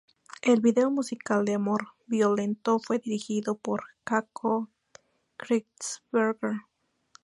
[0.41, 4.67] El video musical de "Amor violento" fue dirigido por Caco
[5.37, 6.61] Kreutzberger.